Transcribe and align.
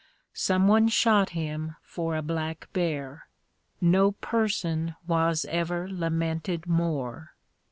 Someone 0.33 0.87
shot 0.87 1.29
him 1.29 1.75
for 1.83 2.15
a 2.15 2.23
black 2.23 2.67
bear. 2.73 3.27
No 3.79 4.13
person 4.13 4.95
was 5.05 5.45
ever 5.45 5.87
lamented 5.87 6.65
more. 6.65 7.35